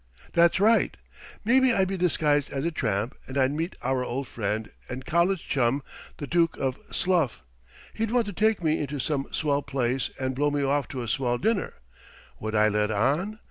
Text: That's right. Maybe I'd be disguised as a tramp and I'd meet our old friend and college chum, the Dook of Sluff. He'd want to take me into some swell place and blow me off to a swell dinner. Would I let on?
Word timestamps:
That's 0.33 0.59
right. 0.59 0.97
Maybe 1.45 1.71
I'd 1.71 1.87
be 1.87 1.95
disguised 1.95 2.51
as 2.51 2.65
a 2.65 2.71
tramp 2.71 3.15
and 3.27 3.37
I'd 3.37 3.51
meet 3.51 3.75
our 3.83 4.03
old 4.03 4.27
friend 4.27 4.71
and 4.89 5.05
college 5.05 5.47
chum, 5.47 5.83
the 6.17 6.25
Dook 6.25 6.57
of 6.57 6.79
Sluff. 6.89 7.43
He'd 7.93 8.09
want 8.09 8.25
to 8.25 8.33
take 8.33 8.63
me 8.63 8.79
into 8.79 8.97
some 8.97 9.27
swell 9.31 9.61
place 9.61 10.09
and 10.19 10.33
blow 10.33 10.49
me 10.49 10.63
off 10.63 10.87
to 10.87 11.03
a 11.03 11.07
swell 11.07 11.37
dinner. 11.37 11.73
Would 12.39 12.55
I 12.55 12.67
let 12.67 12.89
on? 12.89 13.37